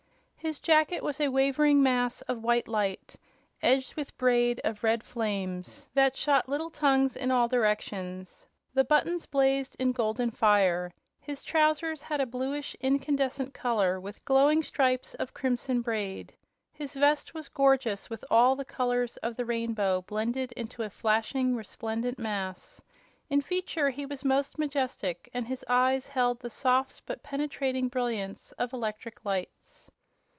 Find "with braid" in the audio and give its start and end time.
3.95-4.59